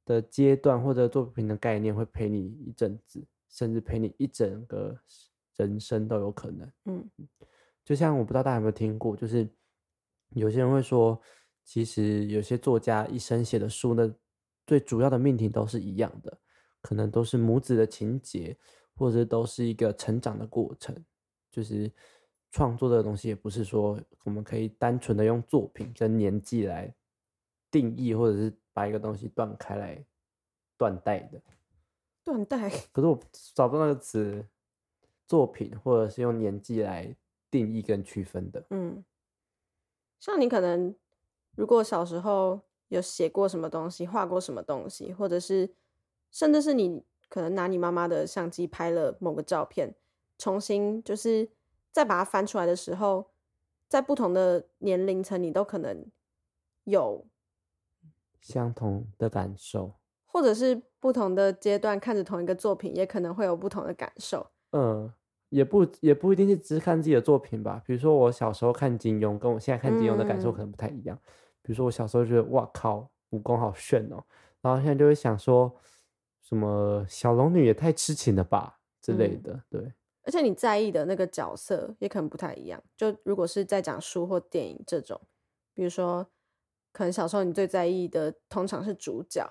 [0.06, 5.00] 的阶段或者作品的概念会陪你一阵子，甚至陪你一整个
[5.56, 6.72] 人生都有可能。
[6.86, 7.10] 嗯，
[7.86, 9.50] 就像我不知道大家有没有听过，就是
[10.32, 11.20] 有些人会说，
[11.64, 14.14] 其实有些作家一生写的书呢，
[14.68, 16.38] 最主要的命题都是一样的，
[16.82, 18.58] 可能都是母子的情节，
[18.96, 20.94] 或者都是一个成长的过程。
[21.52, 21.92] 就是
[22.52, 26.94] 创作这个东西，也不是说我们可以单纯的用作品跟年纪来
[27.72, 28.54] 定义，或者是。
[28.74, 30.04] 把一个东西断开来，
[30.78, 31.40] 断代的，
[32.24, 32.70] 断代。
[32.92, 33.20] 可是我
[33.54, 34.44] 找不到那个词，
[35.28, 37.16] 作品或者是用年纪来
[37.52, 38.66] 定义跟区分的。
[38.72, 39.06] 嗯，
[40.20, 40.96] 像你可能
[41.56, 45.76] 如果小时候有写过什么东西，画过什么东西，或者是
[46.32, 49.94] 甚至是你可能拿你妈妈的相机拍了某个照片，
[50.40, 51.48] 重新就是
[51.92, 53.30] 再把它翻出来的时候，
[53.88, 56.08] 在不同的年龄层，你都可能
[56.86, 57.28] 有。
[58.44, 59.94] 相同的感受，
[60.26, 64.46] 或者是不同的阶段看着同一个作品，也可能会有不同的感受。
[64.72, 65.12] 嗯，
[65.48, 67.82] 也不也不一定是只看自己的作品吧。
[67.86, 71.18] 比如说我小时候看金庸，跟我现在看金庸的感受可能不太一样。
[71.62, 74.22] 比如说我小时候觉得哇靠，武功好炫哦，
[74.62, 75.74] 然后现在就会想说，
[76.42, 79.64] 什么小龙女也太痴情了吧之类的。
[79.70, 82.84] 对，而且你在意的那个角色也可能不太一样。
[82.98, 85.22] 就如果是在讲书或电影这种，
[85.74, 86.28] 比如说。
[86.94, 89.46] 可能小时候你最在意的通常是主角，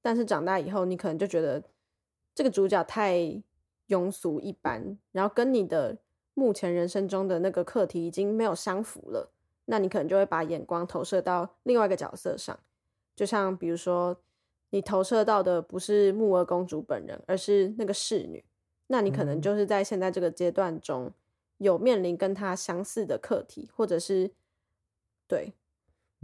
[0.00, 1.62] 但是长大以后你可能就觉得
[2.34, 3.42] 这个主角太
[3.88, 5.98] 庸俗一般，然后跟你的
[6.34, 9.30] 目前人生中的那个课题已经没有相符了，
[9.64, 12.58] 那你可能就会把眼光投射到另外一个角色上，
[13.16, 14.16] 就像比如说
[14.70, 18.44] 你投射到的不是木儿公主本人，而是那个侍女，
[18.86, 21.12] 那你可能就是在现在这个阶段中
[21.58, 24.30] 有面临跟她相似的课题，或者是
[25.26, 25.52] 对。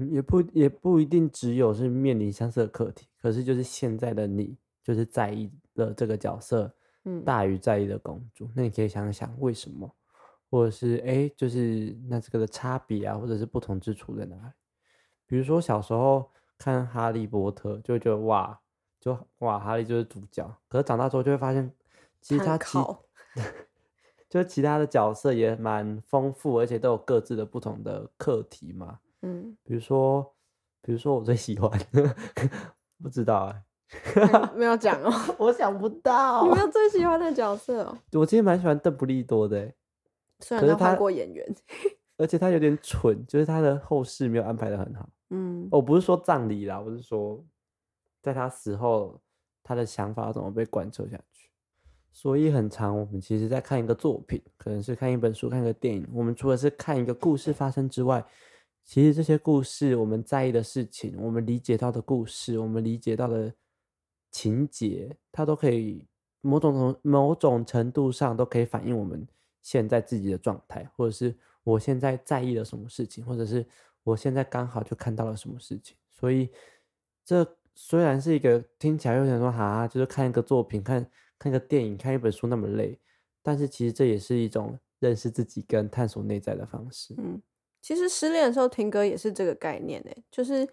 [0.09, 8.49] 也不也不一定只有是面临相似的课题，可是就是现在的你就是在意的这个角色，嗯，大于在意的公主。
[8.55, 9.95] 那你可以想想为什么，
[10.51, 14.53] 或者是哎，就是那这个的差别啊，或者是不同之处在哪里？
[15.27, 18.61] 比如说小时候看哈利波特，就会觉得哇，
[18.99, 20.49] 就哇哈利就是主角。
[20.69, 21.73] 可是长大之后就会发现，
[22.21, 22.79] 其实他其
[24.29, 29.01] 就其他的角色也蛮丰富，而且都有各自的不同的课题嘛。
[29.23, 30.35] 嗯，比如说，
[30.81, 31.71] 比如说我最喜欢，
[33.03, 33.63] 不知道哎，
[34.57, 37.99] 没有讲哦，我想不到，你没有最喜欢的角色哦。
[38.13, 39.73] 我其实蛮喜欢邓布利多的，
[40.39, 41.47] 虽然他换过演员，
[42.17, 45.09] 而且他有点蠢，就是他的后事没有安排的很好。
[45.29, 47.45] 嗯，我不是说葬礼啦，我是说，
[48.23, 49.21] 在他死后，
[49.63, 51.51] 他的想法怎么被贯彻下去。
[52.11, 58.25] 所以很长，我们其实在看一个作品，可能是看一本书、看个电影，我们除了是看一个故事发生之外。
[58.91, 63.55] 其实这些故事，我们在意的事情，我们理解到的故事，我们理解到的
[64.33, 66.09] 情节，它都可以
[66.41, 69.25] 某种程某种程度上都可以反映我们
[69.63, 73.65] 现在自己的状态，或者是我现在在意了什么事情，或者是
[74.03, 75.97] 我现在刚好就看到了什么事情。
[76.11, 76.51] 所以，
[77.25, 82.99] 这虽然是一个听起来有点说哈，就是看一个作品、看看个电影、看一本书那么累，
[83.41, 87.15] 但是其实这也是一种认识自己跟探索内在的方式。
[87.19, 87.41] 嗯。
[87.83, 90.69] 其实失恋的时候听歌也是这个概念诶，就是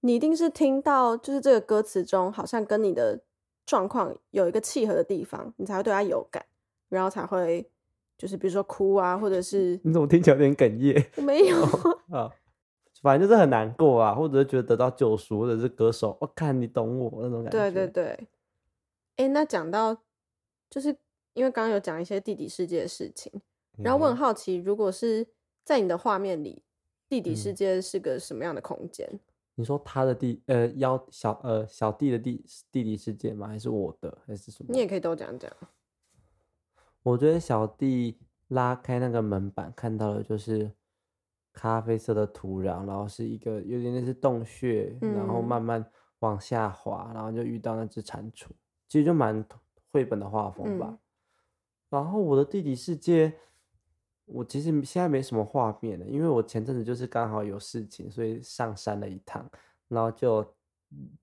[0.00, 3.20] 你一定是听到，就是这个歌词中好像跟你的
[3.66, 6.44] 状况有一个契合的地方，你才会对它有感，
[6.88, 7.68] 然后才会
[8.16, 11.04] 就是比如说哭啊，或者是你怎么听起来有点哽咽？
[11.16, 11.56] 我没有
[12.10, 12.30] 啊，
[13.02, 17.58] 反正就是很难过啊，或者是觉得得到救赎，或者是歌手，我看你懂我那种感觉。
[17.58, 18.28] 对对对，
[19.16, 19.96] 哎，那讲到
[20.70, 20.96] 就是
[21.34, 23.32] 因为刚刚有讲一些地底世界的事情，
[23.78, 25.26] 然后我很好奇，如果是。
[25.64, 26.62] 在你的画面里，
[27.08, 29.08] 地底世界是个什么样的空间？
[29.54, 33.48] 你说他的地呃幺小呃小弟的地地底世界吗？
[33.48, 34.72] 还是我的还是什么？
[34.72, 35.50] 你也可以都讲讲。
[37.02, 40.70] 我觉得小弟拉开那个门板，看到的就是
[41.52, 45.84] 咖啡色的土壤，然后是一个有点类似洞穴，然后嗯慢慢
[46.20, 48.46] 往下滑，然后就遇到那只蟾蜍，
[48.88, 49.44] 其实就蛮
[49.90, 50.88] 绘本的画风吧。
[50.90, 50.98] 嗯
[51.92, 53.34] 然后我的地底世界，
[54.26, 59.48] 我其实现在没什么画面了，因为我前阵子就是刚好有事情，所以上山了一趟，
[59.88, 60.42] 然后就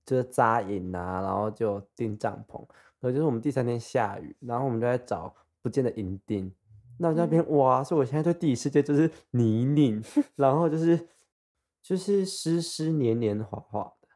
[0.04, 2.64] 就是扎营啊，然后就订帐篷。
[3.00, 6.52] 可就是我们第三天下雨，然后我们就在找不见的营地。
[6.98, 10.02] 那我在那边、哇，所以我现在对地理世界就是泥泞，
[10.36, 11.08] 然后就是
[11.82, 14.08] 就是湿湿黏黏滑滑的，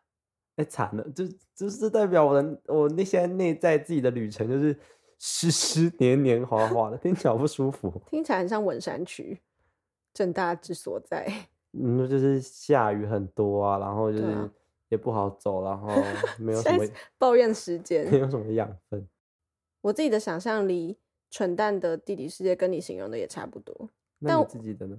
[0.57, 4.79] 哎惨了，就就是代表我的我那些内在自己的旅程就是
[5.19, 7.93] 湿湿黏黏滑滑的，听起来不舒服。
[8.07, 9.41] 听起来很像文山区，
[10.13, 11.27] 正大之所在。
[11.73, 14.51] 嗯，就是下雨很多啊，然后就是
[14.89, 15.89] 也不好走，然后
[16.39, 16.85] 没有什么
[17.19, 18.19] 抱怨时间没。
[18.19, 19.09] 有什么养分。
[19.83, 20.97] 我自己的想象里，
[21.31, 23.75] 蠢蛋的地理世界跟你形容的也差不多。
[24.21, 24.99] 但那你我自己的呢？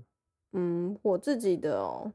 [0.51, 2.11] 嗯，我自己的哦，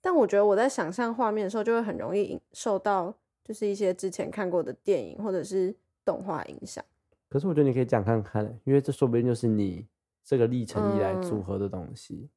[0.00, 6.84] 但我觉得我在想象画面的时候，就会很容易受到就是一些之前看过的电影或者是动画影响。
[7.32, 9.86] 可是我觉得你可以讲看看，因为这说不定就是你
[10.22, 12.28] 这个历程以来组嗯合的东西。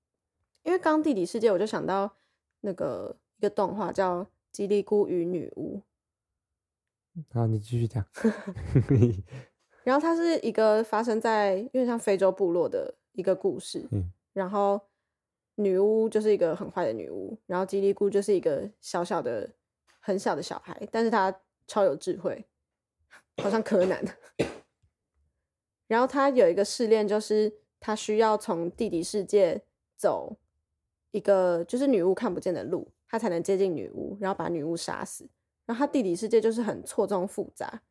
[0.64, 2.10] 因为刚地理世界，我就想到
[2.62, 5.82] 那个一个动画叫《吉利姑与女巫》，
[7.34, 8.06] 好，你继续讲。
[9.84, 13.86] 然后它是一个发生在有点像非洲部落的一个故事。
[13.92, 14.80] 嗯然后
[15.56, 19.50] 女巫就是一个很坏的女巫，然后吉利姑就是一个小小的、
[20.00, 22.46] 很小的小孩，但是她超有智慧，
[23.44, 24.02] 好像柯南。
[25.88, 29.62] 然后他有一个试炼，就是他需要从地底世界
[29.96, 30.36] 走
[31.12, 35.28] 一个就是女巫看不见的路，他才能接近女巫，然后把女巫杀死。
[35.66, 37.82] 然后他地底世界就是很错综复杂，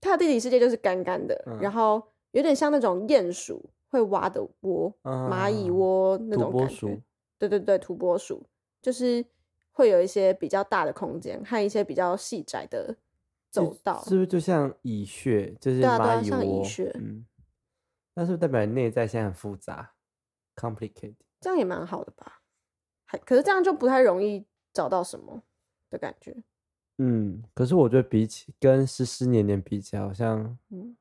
[0.00, 7.02] 他的地底世界就是干干的，嗯然后有点像那种鼹鼠会挖的窝，蚂蚁啊窝那种感觉。
[7.38, 8.42] 对对对，土拨鼠
[8.80, 9.22] 就是
[9.72, 12.96] 会有一些比较大的空间和一些比较细窄的
[13.54, 14.02] 走道。
[14.04, 16.30] 是不是就像蚁穴，就是对啊对啊蚂蚁窝？
[16.30, 17.26] 像蚁穴嗯，
[18.14, 19.94] 那是不是代表你内在现在很复杂
[20.56, 21.14] ，complicated？
[21.40, 22.42] 这样也蛮好的吧？
[23.04, 25.42] 还可是这样就不太容易找到什么
[25.90, 26.36] 的感觉。
[26.98, 30.96] 嗯，可是我觉得比起跟湿湿黏黏比起来，好像嗯，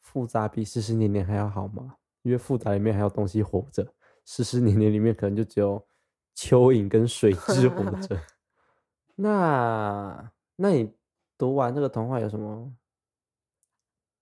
[0.00, 1.96] 复杂比湿湿黏黏还要好吗？
[2.22, 5.86] 因为复杂里面还有东西活着，湿湿黏黏里面可能就只有
[6.36, 8.20] 蚯蚓跟水 蛭活着。
[9.16, 10.94] 那那你
[11.42, 12.72] 读完这个童话有什么？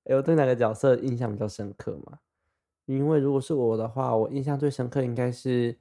[0.04, 2.20] 哎，我对哪个角色印象比较深刻吗？
[2.86, 5.78] 因为如果是我的话，我印象最深刻应该是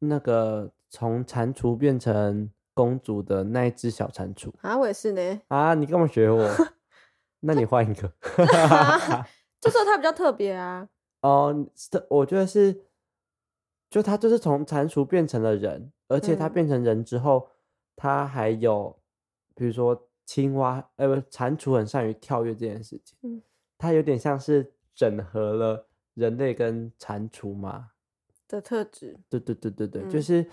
[0.00, 5.40] 那个从蟾蜍变成公主的那一只小蟾蜍啊，我也是呢。
[5.48, 5.72] 啊！
[5.72, 6.46] 你干嘛学我？
[7.40, 8.12] 那你换一个。
[9.58, 10.86] 这时候它比较特别啊。
[11.22, 11.66] 哦，
[12.10, 12.84] 我觉得是，
[13.88, 17.48] 就他就是从蟾蜍变成了人，而且他嗯变成人之后，
[17.96, 18.98] 他还有，
[19.54, 23.42] 比如说青蛙，呃，不，蟾蜍很善于跳跃这件事情，嗯，
[23.78, 27.90] 它有点像是整合了人类跟蟾蜍嘛，
[28.48, 30.50] 的特质，对对对对对，就嗯是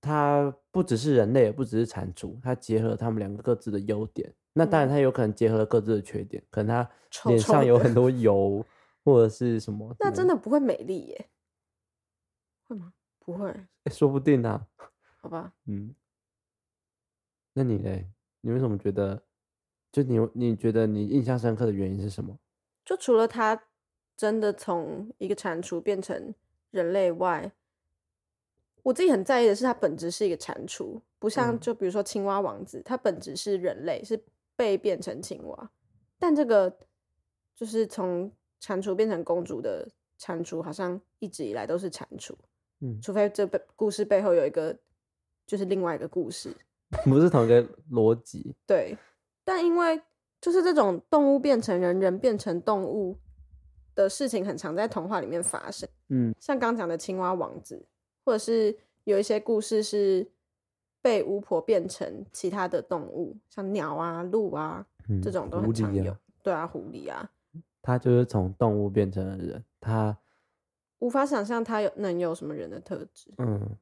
[0.00, 4.32] 它不只是人类，也不只是蟾蜍，它结合了他们两个各自的优点。
[4.52, 8.64] 那当然，嗯它有可能结合了各自的缺点，可能它臭脸上有很多 油，
[9.04, 11.30] 或者是什么，那嗯真的不会美丽耶？
[12.66, 12.92] 会吗？
[13.18, 13.48] 不会，
[13.84, 14.66] 诶说不定啊。
[15.20, 15.52] 好吧。
[15.66, 15.94] 嗯，
[17.52, 18.10] 那你嘞？
[18.40, 19.22] 你为什么觉得？
[19.92, 22.38] 就你你觉得你印象深刻的原因是什么？
[22.84, 23.60] 就除了他
[24.16, 26.32] 真的从一个蟾蜍变成
[26.70, 27.50] 人类外，
[28.84, 34.22] 我自己很在意的是它本质是一个蟾蜍，不像嗯就比如说青蛙王子，它本质是人类，是
[34.54, 35.70] 被变成青蛙，
[36.18, 36.78] 但这个
[37.56, 39.88] 就是从蟾蜍变成公主的
[40.18, 42.32] 蟾蜍，好像一直以来都是蟾蜍，
[42.78, 44.78] 嗯，除非这背故事背后有一个
[45.46, 46.54] 就是另外一个故事，
[47.04, 48.54] 不是同一个逻辑。
[48.66, 48.96] 对，
[49.44, 50.00] 但因为
[50.40, 53.16] 就是这种动物变成人，人变成动物
[53.94, 55.88] 的事情，很常在童话里面发生。
[56.08, 57.86] 嗯像刚讲的青蛙王子，
[58.24, 60.28] 或者是有一些故事是
[61.00, 66.10] 被巫婆变成其他的动物，像鸟啊、鹿啊嗯，这种都常有。
[66.12, 67.30] 啊，对啊，狐狸啊，
[67.80, 70.16] 它就是从动物变成了人，它
[70.98, 73.32] 无法想象它有能有什么人的特质。
[73.38, 73.76] 嗯。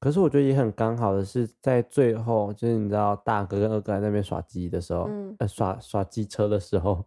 [0.00, 7.04] 可是我觉得也很刚好的是，在最后，就是你知道大哥跟二哥在那边耍鸡的时候，嗯呃，耍耍机车的时候，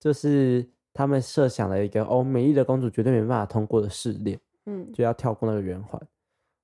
[0.00, 4.40] 就是他们设想了一个哦，美丽的公主绝对没办法通过的试炼。
[4.66, 6.00] 嗯就要跳过那个圆环。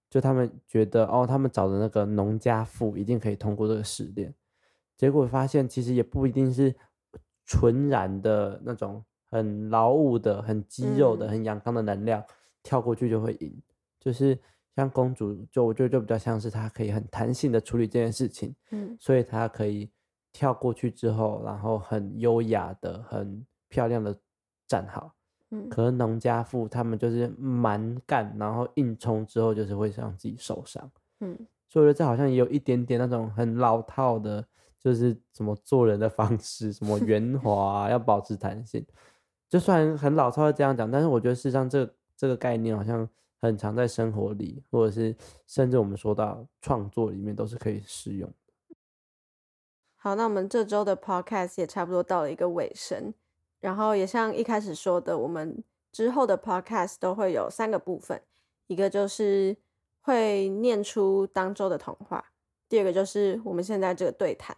[0.09, 4.33] 就他们觉得哦，他们找的那个农家妇一定可以通过这个试炼，
[4.97, 6.75] 结果发现其实也不一定是
[7.45, 12.25] 纯然的那种很劳务的、很肌肉的、很阳刚的能量
[12.63, 13.61] 跳过去就会赢，
[14.01, 14.39] 就是
[14.79, 19.91] 像公主，就我觉得就比较像是她可以很弹性的处理这件事情，嗯，所以她可以
[20.33, 24.17] 跳过去之后，然后很优雅的、很漂亮的
[24.69, 25.13] 站好。
[25.51, 30.89] 嗯，可是农家妇他们就是蛮干，然后硬冲之后就是会让自己受伤。
[31.19, 31.37] 嗯，
[31.69, 34.47] 所以我觉得这好像也有一点点那种很老套的，
[34.79, 38.87] 就是怎么做人的方式，什么 圆滑要保持弹性。
[39.49, 43.09] 就算很老套的这样讲，但是我觉得事实上这这个概念好像
[43.41, 45.17] 很常在生活里，或者是
[45.47, 48.33] 甚至我们说到创作里面都是可以适用。
[49.97, 53.13] 好，那我们这周的 podcast 也差不多到了一个尾声。
[53.61, 58.23] 然后也像一开始说的，我们之后的 podcast 都会有三个部分，
[58.69, 59.57] 一个就是
[60.01, 62.25] 会念出当周的童话，
[62.69, 64.57] 第二个就是我们现在这个对谈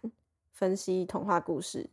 [0.51, 1.89] 分析童话故事，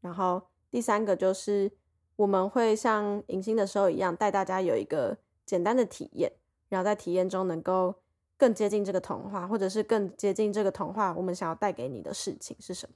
[0.00, 1.70] 然后第三个就是
[2.16, 6.32] 我们会像迎新的时候一样，带大家有一个简单的体验，
[6.68, 7.94] 然后在体验中能够
[8.36, 12.94] 更接近这个童话，或者是更接近这个童话我们想要带给你的事情是什么。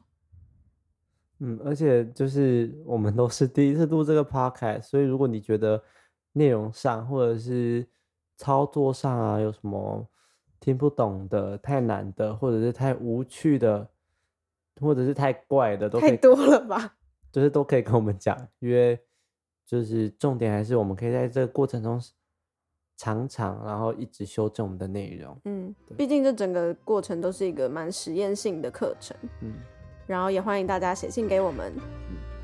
[1.39, 5.83] 嗯，而且就是我们都是第一次录这个 podcast，所以如果你觉得
[6.33, 7.87] 内容上或者是
[8.37, 10.09] 操作上啊有什么
[10.59, 13.87] 听不懂的、太难的，或者是太无趣的，
[14.81, 16.97] 或者是太怪的，都太多了吧？
[17.31, 18.99] 就是都可以跟我们讲，因为
[19.67, 22.01] 就是重点还是我们可以在这个过程中
[22.97, 25.37] 常常然后一直修正我们的内容。
[25.45, 29.17] 嗯，毕竟这整个过程都是一个蛮实验性的课程。
[29.43, 29.53] 嗯。
[30.07, 31.73] 然后也欢迎大家写信给我们，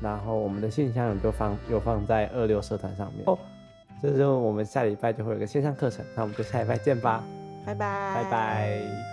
[0.01, 3.39] 然后我们的信箱就放就放在二六社团上面哦。
[4.01, 7.23] 这时候我们下礼拜就会有个线上课程，那我们就下礼拜见吧，
[7.65, 9.12] 拜拜，拜拜。